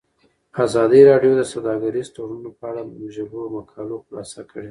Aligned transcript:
ازادي 0.65 1.01
راډیو 1.09 1.31
د 1.37 1.41
سوداګریز 1.53 2.07
تړونونه 2.15 2.49
په 2.59 2.63
اړه 2.69 2.81
د 2.85 2.91
مجلو 3.01 3.39
مقالو 3.57 3.95
خلاصه 4.05 4.41
کړې. 4.49 4.59